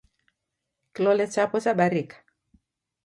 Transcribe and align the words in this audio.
kilole 0.93 1.25
chapo 1.33 1.57
chabarika 1.63 2.17